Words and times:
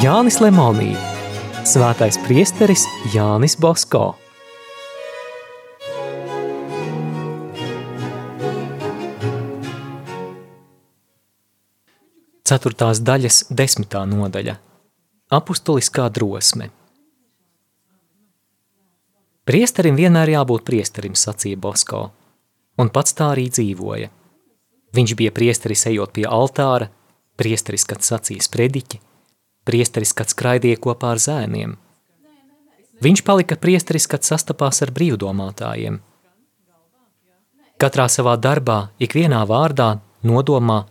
Jānis 0.00 0.38
Lemonī, 0.40 0.94
Svētais 1.68 2.16
priesteris 2.24 2.86
Jānis 3.12 3.52
Bosko. 3.60 4.14
Ceturtās 12.48 13.02
daļas 13.04 13.42
desmitā 13.52 14.06
nodaļa– 14.08 14.54
apustuliskā 15.40 16.08
drosme. 16.08 16.70
Priesterim 19.44 20.00
vienmēr 20.00 20.32
jābūt 20.32 20.64
priesterim, 20.64 21.12
sacīja 21.12 21.60
Bosko, 21.60 22.06
un 22.80 22.88
pats 22.88 23.12
tā 23.20 23.34
arī 23.34 23.50
dzīvoja. 23.52 24.08
Viņš 24.96 25.16
bija 25.20 25.36
priesteris 25.36 25.84
ejot 25.92 26.16
pie 26.16 26.24
altāra, 26.24 26.88
priesteris, 27.36 27.84
kad 27.84 28.00
sacīja 28.00 28.48
sprediķi, 28.48 29.04
priesteris, 29.64 30.12
kad 30.16 30.30
skraidīja 30.32 30.80
kopā 30.80 31.14
ar 31.14 31.22
zēniem. 31.22 31.76
Viņš 33.00 33.22
palika 33.24 33.56
priesteris, 33.56 34.06
kad 34.10 34.26
sastapās 34.26 34.82
ar 34.84 34.92
brīvdomātājiem. 34.96 36.00
Katrā 37.80 38.06
savā 38.12 38.36
darbā, 38.36 38.90
ikvienā 39.00 39.40
vārdā, 39.48 39.94
nodomā, 40.22 40.82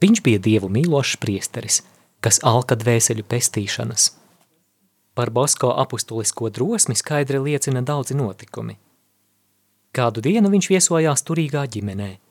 viņš 0.00 0.22
bija 0.24 0.40
dievu 0.40 0.70
mīlošs 0.72 1.18
priesteris, 1.20 1.82
kas 2.24 2.40
alka 2.40 2.78
dvēseļu 2.80 3.26
pestīšanas. 3.28 4.08
Par 5.14 5.30
Bosko 5.30 5.74
apustulisko 5.84 6.48
drosmi 6.50 6.96
skaidri 6.96 7.38
liecina 7.38 7.84
daudzi 7.84 8.16
notikumi. 8.16 8.78
Kādu 9.94 10.24
dienu 10.24 10.48
viņš 10.50 10.70
viesojās 10.72 11.22
turīgā 11.28 11.68
ģimenē– 11.70 12.14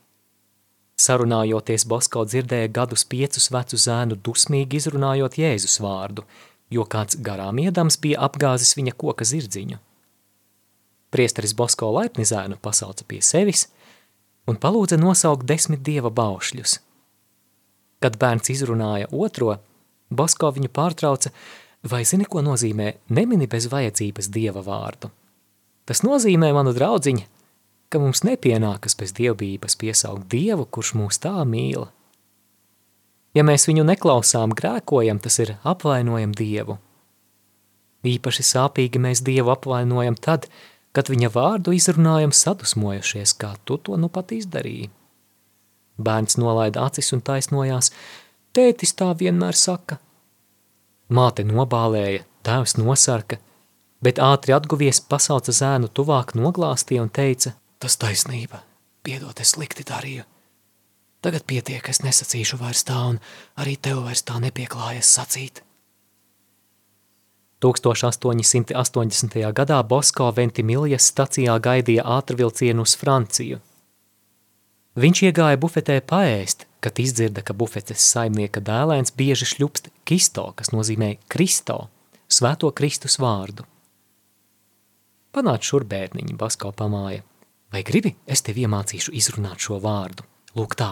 Sarunājoties, 1.00 1.88
Bosko 1.90 2.24
dzirdēja 2.30 2.70
gadus 2.74 3.04
piecus 3.10 3.50
vecu 3.52 3.80
zēnu 3.82 4.18
dusmīgi 4.24 4.78
izrunājot 4.78 5.40
Jēzus 5.42 5.80
vārdu, 5.82 6.24
jo 6.70 6.86
kāds 6.90 7.18
garām 7.18 7.60
iedams 7.64 7.98
bija 8.02 8.22
apgāzis 8.28 8.76
viņa 8.78 8.94
koka 8.98 9.26
zirdziņu. 9.26 9.80
Priesteris 11.14 11.54
Bosko 11.58 11.92
laipni 11.94 12.26
zēnu 12.26 12.58
pasauca 12.62 13.06
pie 13.10 13.22
sevis 13.22 13.68
un 14.50 14.58
palūdza 14.58 14.98
nosaukt 15.02 15.46
desmit 15.50 15.84
dieva 15.86 16.10
baušļus. 16.14 16.80
Kad 18.04 18.18
bērns 18.22 18.50
izrunāja 18.54 19.10
otro, 19.12 19.58
Bosko 20.14 20.50
viņu 20.54 20.70
pārtrauca, 20.74 21.32
vai 21.90 22.04
zini, 22.06 22.26
ko 22.30 22.42
nozīmē 22.46 22.90
nemini 23.16 23.48
bez 23.50 23.70
vajadzības 23.72 24.30
dieva 24.34 24.62
vārdu? 24.66 25.10
Tas 25.88 26.04
nozīmē, 26.06 26.52
manu 26.56 26.74
draudziņu, 26.76 27.24
ka 27.94 28.02
mums 28.02 28.24
nepienākas 28.26 28.98
bez 28.98 29.14
dievbības 29.14 29.78
piesaukt 29.78 30.26
Dievu, 30.34 30.66
kurš 30.66 30.96
mūs 30.98 31.22
tā 31.22 31.36
mīl. 31.46 31.86
Ja 33.38 33.46
mēs 33.46 33.68
viņu 33.70 33.86
neklausām, 33.86 34.54
grēkojam, 34.58 35.22
tas 35.22 35.40
ir 35.42 35.56
apvainojam 35.62 36.34
Dievu. 36.38 36.80
Īpaši 38.04 38.46
sāpīgi 38.50 39.02
mēs 39.02 39.22
Dievu 39.26 39.54
apvainojam 39.54 40.18
tad, 40.18 40.50
kad 40.94 41.10
viņa 41.10 41.32
vārdu 41.34 41.74
izrunājam 41.74 42.34
sadusmojušies, 42.34 43.34
kā 43.38 43.54
tu 43.66 43.78
to 43.78 43.98
nu 43.98 44.10
pat 44.14 44.34
izdarīji. 44.36 44.92
Bērns 45.98 46.38
nolaida 46.42 46.84
acis 46.90 47.14
un 47.14 47.22
taisnojās, 47.26 47.92
tētis 48.54 48.94
tā 48.98 49.10
vienmēr 49.18 49.58
saka. 49.58 50.00
Māte 51.14 51.46
nobālēja, 51.46 52.26
tēvs 52.46 52.78
nosarka, 52.82 53.40
bet 54.04 54.22
ātri 54.22 54.54
atguvies 54.58 55.02
pasauca 55.10 55.54
zēnu 55.54 55.90
tuvāk 55.94 56.34
noglāstīja 56.38 57.06
un 57.06 57.12
teica, 57.14 57.54
Tas 57.84 57.98
taisnība, 58.00 58.62
piedot, 59.04 59.36
es 59.44 59.58
slikti 59.58 59.84
darīju. 59.84 60.24
Tagad 61.24 61.44
pietiek, 61.48 61.84
es 61.92 62.00
nesacīšu 62.00 62.62
vairs 62.62 62.86
tā, 62.88 62.96
un 63.12 63.18
arī 63.60 63.74
tev 63.76 64.06
vairs 64.06 64.24
tā 64.24 64.38
nepieklājas 64.40 65.10
sacīt. 65.18 65.60
1880. 67.64 69.36
gadā 69.60 69.82
Bosko 69.88 70.30
Ventimiljas 70.36 71.10
stacijā 71.12 71.58
gaidīja 71.64 72.04
ātrvilcienu 72.18 72.88
uz 72.88 72.96
Franciju. 73.00 73.60
Viņš 75.00 75.24
iegāja 75.28 75.60
bufetē 75.60 76.00
paēst, 76.08 76.68
kad 76.80 77.04
izdzirda, 77.04 77.44
ka 77.44 77.52
bufetes 77.52 78.08
saimnieka 78.16 78.64
dēlēns 78.64 79.12
bieži 79.20 79.50
šļupst 79.52 79.92
kisto, 80.08 80.50
kas 80.56 80.72
nozīmē 80.72 81.18
Kristo, 81.28 81.90
svēto 82.32 82.72
Kristus 82.72 83.20
vārdu. 83.20 83.68
Panāc 85.36 85.68
šur 85.68 85.84
bērniņi, 85.84 86.40
Basko 86.40 86.72
pamāja. 86.72 87.28
Vai 87.74 87.82
gribi, 87.82 88.12
es 88.30 88.44
tev 88.46 88.60
iemācīšu 88.62 89.16
izrunāt 89.18 89.64
šo 89.66 89.80
vārdu? 89.82 90.22
Lūk 90.54 90.76
tā, 90.78 90.92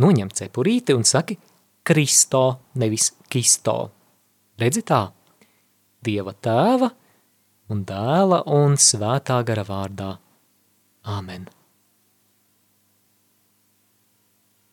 noņem 0.00 0.30
cepurīti 0.32 0.94
un 0.96 1.04
saki 1.04 1.36
Kristo, 1.84 2.44
nevis 2.80 3.10
Kisto. 3.28 3.76
Redzi 4.56 4.80
tā? 4.88 5.02
Dieva 6.00 6.32
tēva 6.32 6.88
un 7.72 7.82
dēla 7.84 8.40
un 8.48 8.78
svētā 8.80 9.42
gara 9.44 9.66
vārdā. 9.68 10.14
Āmen. 11.12 11.44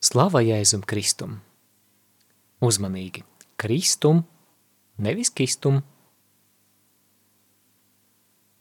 Slava 0.00 0.40
Jēzum 0.40 0.86
Kristum! 0.88 1.36
Uzmanīgi! 2.64 3.26
Kristum, 3.60 4.22
nevis 4.96 5.28
kistum, 5.36 5.82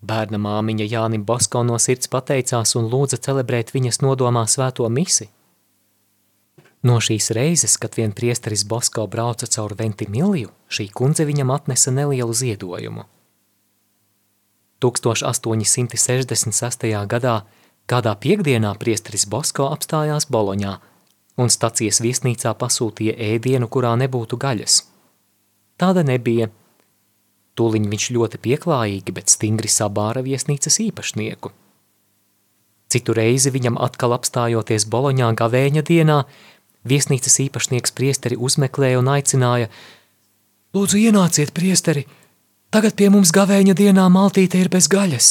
Bērna 0.01 0.37
māmiņa 0.39 0.85
Jānim 0.87 1.25
Basko 1.27 1.59
no 1.67 1.75
sirds 1.81 2.07
pateicās 2.07 2.75
un 2.79 2.87
lūdza 2.91 3.17
celebrēt 3.19 3.73
viņas 3.75 4.01
nodomā 4.01 4.47
svēto 4.47 4.89
misi. 4.89 5.29
No 6.87 6.99
šīs 7.03 7.31
reizes, 7.35 7.75
kad 7.75 7.95
vien 7.99 8.15
priesteris 8.15 8.63
Basko 8.63 9.03
brauca 9.11 9.47
caur 9.51 9.75
Ventimilju, 9.75 10.47
šī 10.71 10.87
kundze 10.95 11.27
viņam 11.27 11.51
atnesa 11.51 11.91
nelielu 11.91 12.33
ziedojumu. 12.33 13.03
1866. 14.79 16.87
gadā 17.11 17.43
kādā 17.89 18.13
piekdienā 18.15 18.71
priesteris 18.79 19.25
Basko 19.27 19.67
apstājās 19.73 20.29
Boloņā 20.31 20.79
un 21.39 21.49
stacijas 21.51 21.99
viesnīcā 21.99 22.55
pasūtīja 22.55 23.19
ēdienu, 23.33 23.67
kurā 23.67 23.99
nebūtu 23.99 24.39
gaļas. 24.39 24.87
Tāda 25.75 26.07
nebija– 26.07 26.47
Tūliņ 27.59 27.89
viņš 27.91 28.05
ļoti 28.15 28.39
pieklājīgi, 28.39 29.13
bet 29.15 29.31
stingri 29.33 29.67
sabāra 29.71 30.23
viesnīcas 30.23 30.79
īpašnieku. 30.85 31.51
Citu 32.89 33.13
reizi 33.17 33.51
viņam 33.53 33.77
atkal 33.83 34.15
apstājoties 34.15 34.87
Boloņā 34.89 35.33
gavēņa 35.37 35.83
dienā, 35.89 36.21
viesnīcas 36.87 37.35
īpašnieks 37.45 37.93
priesteri 37.97 38.39
uzmeklēja 38.39 39.01
un 39.01 39.11
aicināja 39.17 39.67
Lūdzu, 40.69 40.99
ienāciet, 41.01 41.49
priesteri, 41.49 42.03
tagad 42.69 42.93
pie 42.93 43.07
mums 43.09 43.31
gavēņa 43.33 43.73
dienā 43.73 44.03
maltīte 44.13 44.61
ir 44.61 44.69
bez 44.69 44.85
gaļas. 44.85 45.29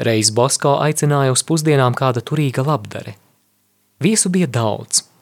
Reiz 0.00 0.32
Bosko 0.34 0.78
aicināja 0.80 1.36
uz 1.36 1.44
pusdienām 1.44 1.94
kāda 1.94 2.24
turīga 2.24 2.64
labdare. 2.66 3.18
Viesu 4.00 4.32
bija 4.32 4.48
daudz– 4.48 5.04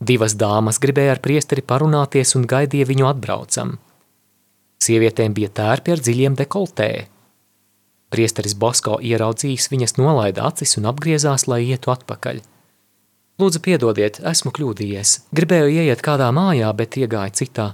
Divas 0.00 0.34
dāmas 0.36 0.76
gribēja 0.82 1.16
ar 1.16 1.20
priesteri 1.24 1.64
parunāties 1.64 2.34
un 2.36 2.44
gaidīja 2.48 2.88
viņu 2.88 3.06
atbraucam. 3.08 3.76
Sievietēm 4.82 5.32
bija 5.36 5.48
tērpi 5.48 5.94
ar 5.94 6.02
dziļiem 6.04 6.36
dekoltē. 6.36 6.90
Priesteris 8.12 8.54
Bosko 8.54 8.98
ieraudzījis 9.00 9.70
viņas 9.72 9.96
nolaida 9.96 10.44
acis 10.46 10.76
un 10.76 10.86
apgriezās, 10.92 11.46
lai 11.48 11.64
ietu 11.64 11.90
atpakaļ. 11.94 12.42
Lūdzu, 13.40 13.60
piedodiet, 13.64 14.20
esmu 14.24 14.52
kļūdījies. 14.56 15.16
Gribēju 15.36 15.72
ieiet 15.72 16.04
kādā 16.04 16.28
mājā, 16.32 16.70
bet 16.76 16.96
iegāju 17.00 17.34
citā. 17.40 17.66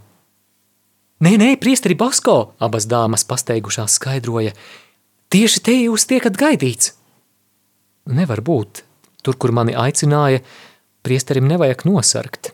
Nē, 1.22 1.36
nē, 1.38 1.52
priesteri 1.62 1.94
Bosko, 1.98 2.54
abas 2.58 2.88
dāmas 2.90 3.22
pasteigušās 3.28 3.98
skaidroja. 3.98 4.56
Tieši 5.30 5.62
te 5.62 5.74
jūs 5.76 6.08
tiekat 6.10 6.38
gaidīts. 6.38 6.96
Nevar 8.10 8.42
būt. 8.42 8.82
Tur, 9.22 9.38
kur 9.38 9.54
mani 9.54 9.76
aicināja, 9.78 10.42
priesterim 11.02 11.48
nevajag 11.50 11.84
nosargt. 11.88 12.52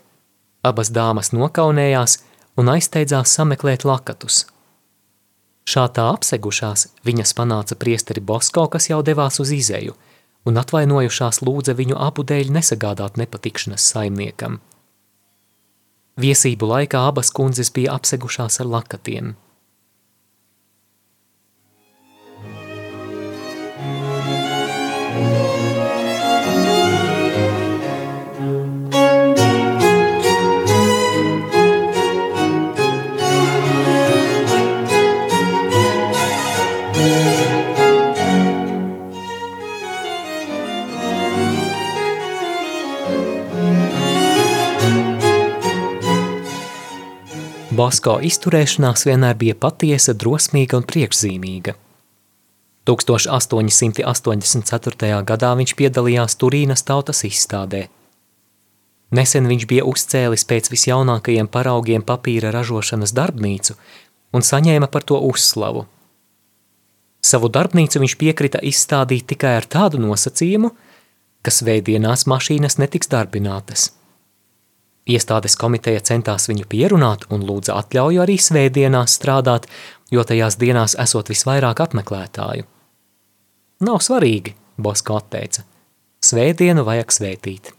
Abas 0.65 0.91
dāmas 0.91 1.31
nokaunējās 1.35 2.19
un 2.59 2.71
aizsteidzās 2.73 3.33
sameklēt 3.37 3.85
lakatus. 3.87 4.45
Šā 5.69 5.85
tā 5.93 6.07
apsegušās, 6.11 6.87
viņas 7.05 7.35
panāca 7.37 7.77
priesteri 7.79 8.21
Bosko, 8.21 8.65
kas 8.73 8.89
jau 8.89 9.01
devās 9.05 9.39
uz 9.39 9.51
izēju, 9.53 9.93
un 10.49 10.57
atvainojušās 10.57 11.43
lūdza 11.45 11.75
viņu 11.77 11.99
abu 11.99 12.25
dēļ 12.25 12.49
nesagādāt 12.55 13.19
nepatikšanas 13.21 13.85
saimniekam. 13.93 14.57
Viesību 16.19 16.73
laikā 16.73 17.05
abas 17.11 17.29
kundzes 17.31 17.69
bija 17.71 17.95
apsegušās 17.99 18.59
ar 18.63 18.73
lakatiem– 18.77 19.35
Bosko 47.79 48.17
izturēšanās 48.27 49.05
vienmēr 49.07 49.37
bija 49.39 49.55
patiesa, 49.55 50.11
drosmīga 50.21 50.75
un 50.81 50.85
priekšzīmīga. 50.89 51.73
1884. 52.89 55.19
gadā 55.29 55.51
viņš 55.59 55.71
piedalījās 55.79 56.33
Turīnas 56.41 56.81
tautas 56.89 57.19
izstādē. 57.29 57.81
Nesen 59.15 59.43
viņš 59.47 59.63
bija 59.69 59.83
uzcēlis 59.87 60.43
pēc 60.49 60.65
visjaunākajiem 60.73 61.47
paraugiem 61.53 62.03
papīra 62.09 62.49
ražošanas 62.55 63.11
darbnīcu 63.15 63.73
un 64.35 64.41
saņēma 64.49 64.87
par 64.91 65.03
to 65.11 65.17
uzslavu. 65.29 65.81
Savu 67.31 67.47
darbnīcu 67.53 67.95
viņš 68.03 68.15
piekrita 68.19 68.59
izstādīt 68.73 69.23
tikai 69.31 69.53
ar 69.61 69.65
tādu 69.77 69.97
nosacījumu, 70.03 70.69
ka 71.45 71.49
svētdienās 71.53 72.21
mašīnas 72.27 72.75
netiks 72.83 73.07
darbinātas– 73.15 73.81
Iestādes 75.09 75.55
komiteja 75.57 76.03
centās 76.05 76.45
viņu 76.51 76.67
pierunāt 76.69 77.23
un 77.33 77.41
lūdza 77.47 77.79
atļauju 77.81 78.21
arī 78.21 78.35
svētdienās 78.37 79.15
strādāt, 79.17 79.65
jo 80.13 80.21
tajās 80.21 80.59
dienās 80.61 80.93
esot 81.01 81.31
visvairāk 81.33 81.81
apmeklētāju. 81.87 82.67
Nav 83.87 84.03
svarīgi, 84.05 84.53
Bosko 84.77 85.17
atteica. 85.17 85.63
Svētdienu 86.21 86.83
vajag 86.85 87.15
svētīt. 87.15 87.71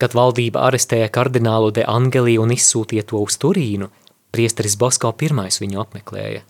Kad 0.00 0.16
valdība 0.16 0.62
arestēja 0.70 1.10
kardinālu 1.12 1.74
de 1.76 1.84
Angelī 1.84 2.38
un 2.40 2.54
izsūtīja 2.54 3.04
to 3.10 3.20
uz 3.20 3.36
Turīnu, 3.42 3.90
priesteris 4.32 4.78
Bosko 4.80 5.12
pirmais 5.12 5.60
viņu 5.60 5.82
apmeklēja. 5.84 6.40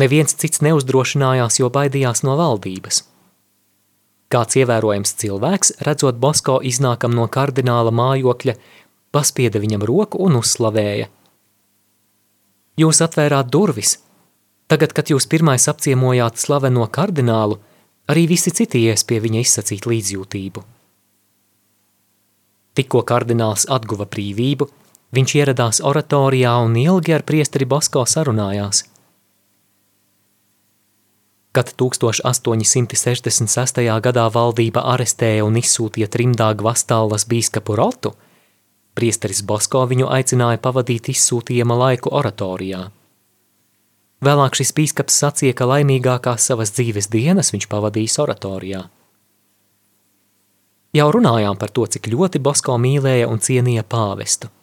Neviens 0.00 0.32
cits 0.32 0.62
neuzdrošinājās, 0.64 1.60
jo 1.60 1.68
baidījās 1.68 2.24
no 2.24 2.40
valdības– 2.40 3.04
Kāds 4.30 4.60
ievērojams 4.60 5.16
cilvēks, 5.18 5.72
redzot 5.86 6.18
Bosko 6.22 6.60
iznākam 6.62 7.10
no 7.16 7.24
kardināla 7.26 7.90
mājokļa, 7.90 8.54
paspieda 9.10 9.58
viņam 9.58 9.82
roku 9.88 10.20
un 10.22 10.38
uzslavēja. 10.38 11.08
Jūs 12.78 13.02
atvērāt 13.02 13.50
durvis. 13.50 13.96
Tagad, 14.70 14.94
kad 14.94 15.10
jūs 15.10 15.26
pirmais 15.26 15.66
apciemojāt 15.72 16.38
slaveno 16.38 16.86
kardinālu, 16.86 17.58
arī 18.06 18.28
visi 18.30 18.54
citi 18.54 18.84
ies 18.86 19.02
pie 19.02 19.18
viņa 19.24 19.42
izsacīt 19.42 19.90
līdzjūtību. 19.90 20.62
Tikko 22.78 23.02
kardināls 23.02 23.66
atguva 23.66 24.06
brīvību, 24.06 24.70
viņš 25.10 25.36
ieradās 25.42 25.82
oratorijā 25.82 26.54
un 26.62 26.78
ilgi 26.78 27.18
ar 27.18 27.26
priesteri 27.26 27.66
Bosko 27.66 28.06
sarunājās– 28.06 28.84
Kad 31.50 31.72
1866. 31.74 33.82
gadā 33.98 34.30
valdība 34.30 34.84
arestēja 34.92 35.42
un 35.42 35.56
izsūtīja 35.58 36.06
trimdā 36.06 36.54
Gvastālas 36.54 37.26
bīskapu 37.26 37.74
Rotu, 37.74 38.14
priesteris 38.94 39.42
Bosko 39.42 39.82
viņu 39.90 40.06
aicināja 40.14 40.62
pavadīt 40.62 41.10
izsūtījuma 41.10 41.74
laiku 41.80 42.12
oratorijā. 42.14 42.94
Vēlāk 44.22 44.54
šis 44.60 44.70
bīskaps 44.76 45.16
sacīja, 45.24 45.56
ka 45.58 45.66
laimīgākās 45.72 46.46
savas 46.52 46.70
dzīves 46.76 47.10
dienas 47.10 47.50
viņš 47.50 47.66
pavadījis 47.72 48.18
oratorijā. 48.22 48.84
Jau 50.94 51.10
runājām 51.18 51.58
par 51.58 51.74
to, 51.74 51.90
cik 51.90 52.06
ļoti 52.14 52.38
Bosko 52.38 52.78
mīlēja 52.78 53.26
un 53.26 53.42
cienīja 53.42 53.82
pāvestu. 53.82 54.54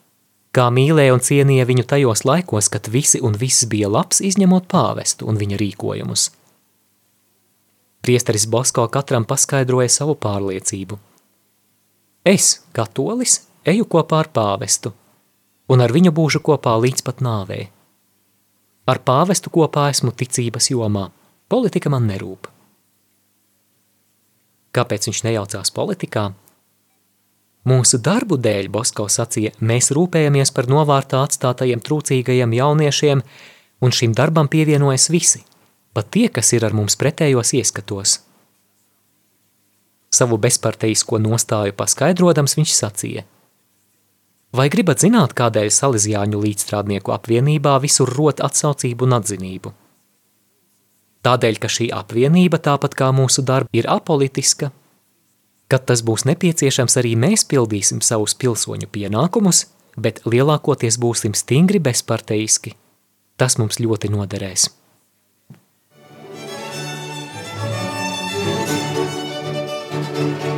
Kā 0.56 0.72
mīlēja 0.72 1.20
un 1.20 1.22
cienīja 1.24 1.68
viņu 1.68 1.84
tajos 1.84 2.24
laikos, 2.24 2.72
kad 2.72 2.88
visi 2.88 3.20
un 3.20 3.36
viss 3.36 3.68
bija 3.68 3.92
labs, 3.92 4.24
izņemot 4.24 4.72
pāvestu 4.72 5.28
un 5.28 5.36
viņa 5.36 5.60
rīkojumus– 5.60 6.32
Priesteris 8.02 8.48
Bosko 8.48 8.88
katram 8.88 9.26
paskaidroja 9.28 9.90
savu 9.92 10.16
pārliecību. 10.16 10.98
Es, 12.28 12.62
katolis, 12.76 13.42
eju 13.68 13.88
kopā 13.88 14.22
ar 14.24 14.30
pāvestu, 14.36 14.94
un 15.72 15.84
ar 15.84 15.94
viņu 15.96 16.14
būšu 16.16 16.42
kopā 16.44 16.76
līdz 16.84 17.04
pat 17.08 17.24
nāvē. 17.24 17.60
Ar 18.88 19.00
pāvestu 19.04 19.52
kopā 19.52 19.90
esmu 19.92 20.14
ticības 20.16 20.70
jomā, 20.72 21.08
politika 21.52 21.92
man 21.92 22.08
nerūp. 22.08 22.48
Kāpēc 24.76 25.10
viņš 25.10 25.24
nejaucās 25.28 25.74
politikā? 25.76 26.30
Mūsu 27.68 28.00
darbu 28.00 28.38
dēļ, 28.40 28.70
Bosko 28.72 29.10
sacīja, 29.12 29.52
mēs 29.60 29.92
rūpējamies 29.96 30.54
par 30.56 30.70
novārtā 30.72 31.26
atstātajiem 31.28 31.84
trūcīgajiem 31.84 32.56
jauniešiem, 32.56 33.24
un 33.84 33.96
šim 34.00 34.16
darbam 34.16 34.48
pievienojas 34.48 35.10
visi– 35.12 35.44
pat 35.98 36.12
tie, 36.14 36.28
kas 36.30 36.54
ir 36.54 36.62
ar 36.68 36.76
mums 36.78 36.94
pretējos 37.02 37.56
ieskatos. 37.58 38.20
Savu 40.14 40.38
bezparteisko 40.38 41.18
nostāju 41.18 41.74
paskaidrodams 41.78 42.54
viņš 42.60 42.76
sacīja. 42.78 43.26
Vai 44.54 44.70
gribat 44.74 45.02
zināt, 45.04 45.34
kādēļ 45.38 45.72
Salīzjāņu 45.74 46.40
līdzstrādnieku 46.46 47.12
apvienībā 47.18 47.74
visur 47.84 48.14
rot 48.14 48.46
atsaucību 48.46 49.10
un 49.10 49.18
atzinību? 49.18 49.74
Tādēļ, 51.26 51.60
ka 51.60 51.74
šī 51.74 51.90
apvienība, 51.92 52.62
tāpat 52.64 52.96
kā 52.96 53.10
mūsu 53.12 53.44
darba, 53.44 53.74
ir 53.76 53.90
apolitiska, 53.92 54.72
kad 55.68 55.90
tas 55.90 56.06
būs 56.06 56.24
nepieciešams, 56.30 56.96
arī 57.02 57.18
mēs 57.20 57.44
pildīsim 57.50 58.06
savus 58.06 58.38
pilsoņu 58.40 58.88
pienākumus, 58.94 59.66
bet 59.98 60.24
lielākoties 60.30 61.02
būsim 61.02 61.36
stingri 61.36 61.82
bezparteiski. 61.84 62.78
Tas 63.38 63.58
mums 63.58 63.82
ļoti 63.82 64.14
noderēs. 64.14 64.77
Priesterim 70.18 70.50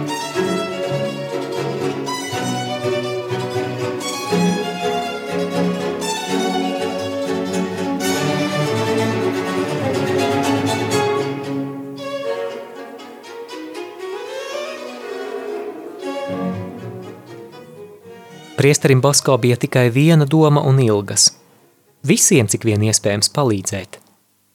Basko 19.01 19.37
bija 19.37 19.55
tikai 19.55 19.91
viena 19.91 20.25
doma 20.25 20.61
un 20.63 20.79
ilgas. 20.79 21.33
Visiem, 22.07 22.47
cik 22.47 22.63
vien 22.63 22.87
iespējams, 22.87 23.27
palīdzēt. 23.35 23.99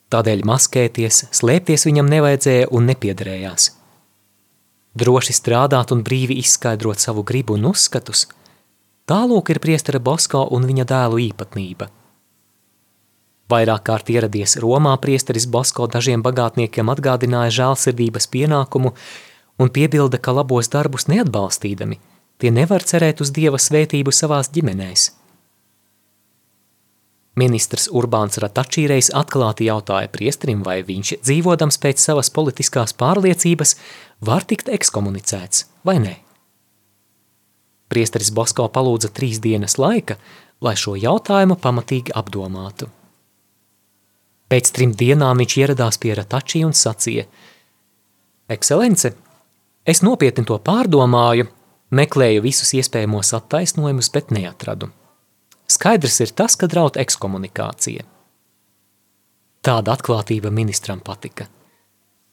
Tādēļ 0.09 0.41
maskēties, 0.49 1.27
slēpties 1.29 1.85
viņam 1.85 2.09
nevajadzēja 2.09 2.73
un 2.73 2.89
nepiederējās. 2.89 3.84
Droši 4.95 5.35
strādāt 5.35 5.91
un 5.91 6.01
brīvi 6.07 6.39
izskaidrot 6.39 7.03
savu 7.03 7.23
gribu 7.27 7.59
un 7.59 7.69
uzskatus– 7.71 8.25
tālūk 9.11 9.51
ir 9.53 9.59
priestera 9.61 9.99
Bosko 9.99 10.47
un 10.55 10.65
viņa 10.65 10.87
dēlu 10.89 11.21
īpatnība. 11.27 11.91
Vairāk 13.51 13.83
kārt 13.85 14.09
ieradies 14.09 14.57
Romā 14.63 14.95
priesteris 14.97 15.45
Bosko 15.45 15.85
dažiem 15.91 16.23
bagātniekiem 16.25 16.89
atgādināja 16.89 17.53
žēlsirdības 17.59 18.31
pienākumu 18.33 18.95
un 19.59 19.69
piebilda, 19.69 20.17
ka 20.17 20.33
labos 20.33 20.71
darbus 20.73 21.09
neatbalstīdami– 21.11 22.01
Tie 22.37 22.51
nevar 22.51 22.83
cerēt 22.83 23.21
uz 23.23 23.31
Dieva 23.31 23.59
svētību 23.61 24.11
savās 24.11 24.49
ģimenēs. 24.51 25.07
Ministrs 27.35 27.89
Urbāns 27.91 28.39
Ratačīreiz 28.39 29.09
atklāti 29.11 29.67
jautāja 29.67 30.07
priesterim, 30.11 30.61
vai 30.63 30.79
viņš, 30.87 31.17
dzīvodams 31.25 31.77
pēc 31.83 31.99
savas 31.99 32.31
politiskās 32.31 32.95
pārliecības, 32.95 33.75
var 34.23 34.47
tikt 34.47 34.71
ekskomunicēts 34.71 35.65
vai 35.87 35.97
nē. 35.99 36.13
Priesteris 37.91 38.31
Bosko 38.33 38.69
palūdza 38.71 39.11
trīs 39.13 39.41
dienas 39.43 39.75
laika, 39.77 40.15
lai 40.63 40.77
šo 40.79 40.95
jautājumu 40.95 41.59
pamatīgi 41.59 42.15
apdomātu. 42.15 42.87
Pēc 44.49 44.71
trim 44.71 44.95
dienām 44.95 45.41
viņš 45.41 45.57
ieradās 45.59 45.99
pie 45.99 46.15
Ratačī 46.15 46.63
un 46.65 46.73
sacīja– 46.73 47.27
Ekscelence, 48.45 49.09
es 49.89 50.03
nopietni 50.05 50.45
to 50.45 50.59
pārdomāju 50.61 51.47
Meklēju 51.95 52.43
visus 52.43 52.73
iespējamos 52.77 53.31
attaisnojumus, 53.37 54.09
bet 54.13 54.29
neatradu. 54.33 54.91
Skaidrs 55.67 56.19
ir 56.21 56.33
tas, 56.37 56.55
ka 56.55 56.69
draud 56.69 56.97
ekskomunikācija. 57.01 58.05
Tāda 59.65 59.95
atklātība 59.95 60.51
ministram 60.53 60.99
patika. 61.01 61.47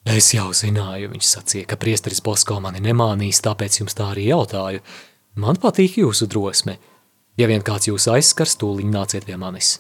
Es 0.05 0.33
jau 0.35 0.51
zināju, 0.57 1.13
viņš 1.13 1.29
sacīja, 1.29 1.69
ka 1.71 1.79
priesteris 1.81 2.21
Bosko 2.25 2.59
mani 2.61 2.83
nemānīs, 2.83 3.41
tāpēc 3.45 3.79
jums 3.81 3.97
tā 3.97 4.11
arī 4.13 4.27
jautāju. 4.29 4.83
Man 5.41 5.57
patīk 5.63 6.01
jūsu 6.03 6.27
drosme. 6.29 6.77
Ja 7.41 7.49
vien 7.49 7.63
kāds 7.65 7.89
jūs 7.89 8.11
aizskars, 8.13 8.59
tūliņ 8.61 8.91
nāciet 8.93 9.25
pie 9.29 9.39
manis. 9.41 9.79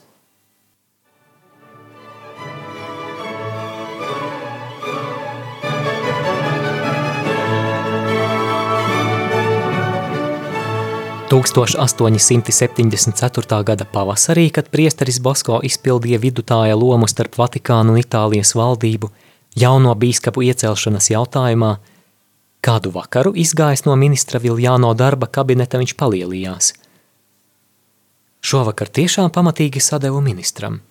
1874. 11.32 13.64
gada 13.64 13.84
pavasarī, 13.84 14.50
kad 14.52 14.68
priesteris 14.68 15.16
Bosko 15.16 15.64
izpildīja 15.64 16.20
vidutāja 16.20 16.76
lomu 16.76 17.08
starp 17.08 17.40
Vatikānu 17.40 17.94
un 17.94 18.00
Itālijas 18.02 18.52
valdību 18.52 19.08
jauno 19.56 19.94
bīskapu 19.96 20.44
iecelšanas 20.44 21.08
jautājumā, 21.08 21.80
kādu 22.60 22.92
vakaru 22.92 23.32
izgājis 23.32 23.86
no 23.86 23.96
ministra 23.96 24.36
Viljāno 24.44 24.92
darba 24.92 25.24
kabineta 25.26 25.80
viņš 25.80 25.94
palielījās. 26.02 26.74
Šovakar 28.44 28.92
tiešām 28.92 29.32
pamatīgi 29.32 29.80
sadevu 29.80 30.20
ministram. 30.20 30.84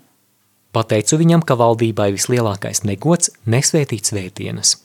Pateicu 0.73 1.21
viņam, 1.21 1.45
ka 1.45 1.53
valdībai 1.61 2.17
vislielākais 2.17 2.81
negods 2.89 3.29
nesvētīt 3.45 4.09
svētienas. 4.09 4.81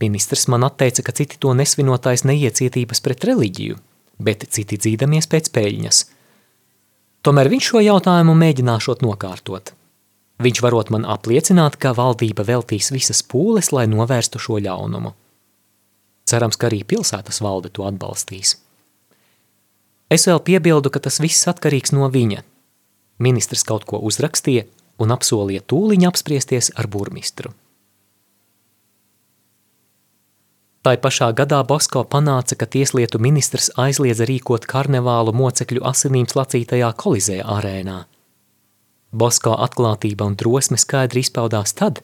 Ministrs 0.00 0.48
man 0.48 0.64
atteica, 0.64 1.04
ka 1.04 1.12
citi 1.12 1.36
to 1.36 1.52
nesvinotais 1.52 2.24
neiecietības 2.24 3.04
pret 3.04 3.28
reliģiju, 3.28 3.76
bet 4.18 4.46
citi 4.54 4.78
dzīdamies 4.78 5.30
pēc 5.30 5.50
peļņas. 5.54 6.04
Tomēr 7.26 7.50
viņš 7.50 7.70
šo 7.72 7.82
jautājumu 7.82 8.34
mēģināšot 8.38 9.02
nokārtot. 9.04 9.74
Viņš 10.38 10.60
varot 10.62 10.92
man 10.94 11.06
apliecināt, 11.08 11.76
ka 11.82 11.94
valdība 11.98 12.44
veltīs 12.46 12.92
visas 12.94 13.24
pūles, 13.26 13.72
lai 13.74 13.88
novērstu 13.90 14.38
šo 14.38 14.60
ļaunumu. 14.62 15.14
Cerams, 16.30 16.58
ka 16.60 16.68
arī 16.68 16.84
pilsētas 16.86 17.40
valde 17.42 17.72
to 17.74 17.86
atbalstīs. 17.88 18.54
Es 20.08 20.28
vēl 20.28 20.38
piebildu, 20.44 20.92
ka 20.92 21.02
tas 21.04 21.18
viss 21.20 21.48
atkarīgs 21.50 21.92
no 21.96 22.06
viņa. 22.12 22.44
Ministrs 23.18 23.64
kaut 23.66 23.84
ko 23.88 23.98
uzrakstīja 24.08 24.68
un 25.02 25.14
apsolīja 25.14 25.64
tūliņ 25.66 26.06
apspriesties 26.08 26.70
ar 26.78 26.86
burmistru. 26.90 27.50
Tai 30.82 30.94
pašā 31.02 31.32
gadā 31.34 31.58
Bosko 31.66 32.04
panāca, 32.06 32.54
ka 32.54 32.66
tieslietu 32.66 33.18
ministrs 33.18 33.72
aizliedza 33.76 34.26
rīkot 34.28 34.66
karnevālu 34.70 35.34
mocekļu 35.34 35.82
asinīm 35.90 36.28
slacītajā 36.30 36.92
kolizē 37.02 37.40
arēnā. 37.42 38.04
Bosko 39.10 39.56
atklātība 39.64 40.28
un 40.28 40.36
drosme 40.38 40.78
skaidri 40.78 41.24
izpaudās 41.24 41.74
tad, 41.74 42.02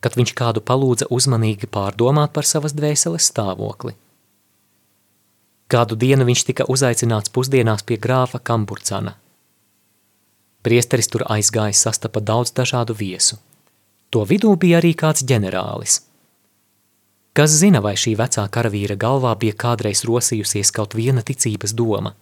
kad 0.00 0.16
viņš 0.18 0.34
kādu 0.34 0.64
palūdza 0.64 1.08
uzmanīgi 1.14 1.70
pārdomāt 1.70 2.34
par 2.34 2.48
savas 2.48 2.74
dvēseles 2.74 3.30
stāvokli. 3.30 3.94
Kādu 5.68 5.98
dienu 6.00 6.24
viņš 6.24 6.44
tika 6.48 6.64
uzaicināts 6.72 7.30
pusdienās 7.30 7.84
pie 7.84 7.98
grāfa 8.00 8.40
Kamburcana. 8.40 9.18
Priesteris 10.64 11.10
tur 11.12 11.26
aizgājis 11.28 11.84
sastapa 11.84 12.20
daudz 12.24 12.54
dažādu 12.56 12.96
viesu. 12.96 13.36
To 14.10 14.24
vidū 14.24 14.54
bija 14.56 14.80
arī 14.80 14.94
kāds 14.96 15.22
ģenerālis. 15.28 16.07
Kas 17.38 17.54
zina, 17.54 17.78
vai 17.84 17.94
šī 17.94 18.16
vecā 18.18 18.42
karavīra 18.50 18.98
galvā 18.98 19.34
bija 19.38 19.54
kādreiz 19.54 20.02
rosījusies 20.08 20.72
kaut 20.74 20.96
viena 20.98 21.22
ticības 21.22 21.74
doma. 21.78 22.16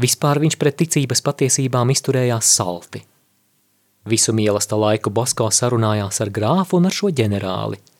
Vispār 0.00 0.40
viņš 0.40 0.56
pret 0.58 0.78
ticības 0.80 1.20
patiesībām 1.26 1.92
izturējās 1.92 2.48
salti. 2.56 3.04
Visu 4.08 4.32
mīlesta 4.36 4.78
laiku 4.80 5.12
Bosko 5.12 5.50
sarunājās 5.52 6.22
ar 6.24 6.32
grāfu 6.32 6.80
un 6.80 6.88
ar 6.88 6.96
šo 6.96 7.12
ģenerāli– 7.12 7.80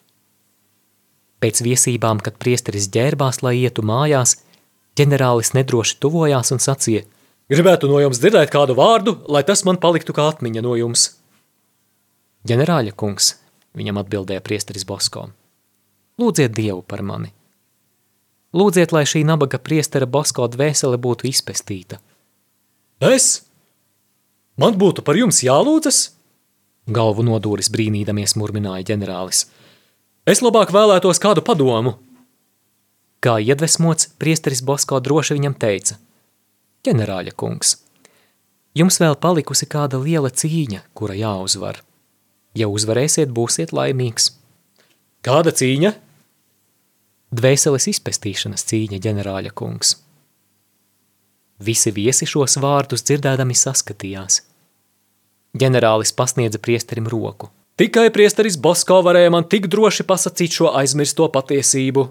Pēc 1.44 1.60
viesībām, 1.60 2.22
kad 2.24 2.38
priesteris 2.40 2.86
ģērbās, 2.88 3.42
lai 3.44 3.58
ietu 3.66 3.82
mājās, 3.84 4.38
ģenerālis 4.96 5.52
nedroši 5.52 5.98
tuvojās 6.00 6.54
un 6.54 6.62
sacīja: 6.64 7.02
Gribētu 7.52 7.90
no 7.90 7.98
jums 8.00 8.22
dzirdēt 8.22 8.48
kādu 8.54 8.72
vārdu, 8.78 9.18
lai 9.28 9.42
tas 9.44 9.60
man 9.68 9.76
paliktu 9.82 10.16
kā 10.16 10.24
atmiņa 10.32 10.62
no 10.64 10.72
jums. 10.80 11.02
Ģenerāļa 12.48 12.94
kungs, 12.96 13.34
viņam 13.76 14.00
atbildēja 14.00 14.40
priesteris 14.46 14.88
Bosko. 14.88 15.26
Lūdziet 16.20 16.54
Dievu 16.54 16.82
par 16.86 17.02
mani. 17.02 17.32
Lūdziet, 18.54 18.92
lai 18.94 19.02
šī 19.02 19.24
nabaga 19.26 19.58
priestera 19.58 20.06
Bosko 20.06 20.46
dvēsele 20.48 21.00
būtu 21.00 21.26
izpestīta. 21.30 21.98
Es? 23.02 23.42
Man 24.56 24.78
būtu 24.78 25.02
par 25.02 25.18
jums 25.18 25.42
jālūdzas? 25.42 26.04
Galvu 26.86 27.24
nodūris 27.26 27.72
brīnīdamies 27.74 28.36
murmināja 28.38 28.92
ģenerālis– 28.94 29.46
Es 30.24 30.40
labāk 30.40 30.70
vēlētos 30.72 31.18
kādu 31.20 31.42
padomu. 31.44 31.98
Kā 33.20 33.36
iedvesmots, 33.44 34.08
priesteris 34.16 34.62
Bosko 34.64 34.96
droši 35.04 35.36
viņam 35.36 35.56
teica: 35.60 35.98
Ģenerāļa 36.88 37.34
kungs, 37.36 37.74
jums 38.72 38.96
vēl 39.02 39.18
palikusi 39.20 39.68
kāda 39.68 40.00
liela 40.00 40.30
cīņa, 40.32 40.80
kura 40.96 41.16
jāuzvar. 41.18 41.82
Ja 42.56 42.70
uzvarēsiet, 42.72 43.28
būsiet 43.36 43.76
laimīgs. 43.76 44.30
Kāda 45.24 45.54
cīņa? 45.56 45.94
Dvēseles 47.34 47.88
izpestīšanas 47.94 48.66
cīņa, 48.68 49.00
ģenerāļa 49.08 49.54
kungs. 49.56 49.96
Visi 51.64 51.90
viesi 51.96 52.28
šos 52.28 52.58
vārdus 52.62 53.06
dzirdēdami 53.08 53.56
saskatījās. 53.56 54.42
Ģenerālis 55.56 56.12
pasniedza 56.14 56.60
priesterim 56.62 57.10
roku– 57.10 57.50
Tikai 57.74 58.06
priesteris 58.14 58.54
Bosko 58.54 59.00
varēja 59.02 59.32
man 59.34 59.48
tik 59.50 59.64
droši 59.66 60.04
pasakīt 60.06 60.54
šo 60.54 60.68
aizmirsto 60.78 61.26
patiesību. 61.34 62.04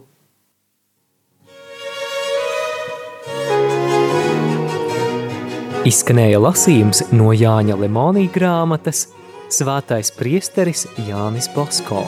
Izskanēja 5.88 6.44
lasījums 6.44 7.06
no 7.16 7.32
Jāņa 7.32 7.80
Lemonija 7.80 8.36
grāmatas 8.36 9.06
Svētais 9.54 10.12
priesteris 10.20 10.84
Jānis 11.08 11.48
Bosko. 11.56 12.04